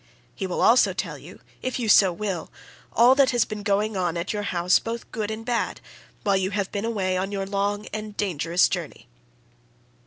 He 0.33 0.47
will 0.47 0.61
also 0.63 0.93
tell 0.93 1.19
you, 1.19 1.41
if 1.61 1.77
you 1.77 1.87
so 1.87 2.11
will, 2.11 2.51
all 2.91 3.13
that 3.13 3.29
has 3.29 3.45
been 3.45 3.61
going 3.61 3.95
on 3.95 4.17
at 4.17 4.33
your 4.33 4.41
house 4.41 4.79
both 4.79 5.11
good 5.11 5.29
and 5.29 5.45
bad, 5.45 5.79
while 6.23 6.35
you 6.37 6.49
have 6.49 6.71
been 6.71 6.85
away 6.85 7.17
on 7.17 7.31
your 7.31 7.45
long 7.45 7.85
and 7.93 8.17
dangerous 8.17 8.67
journey. 8.67 9.07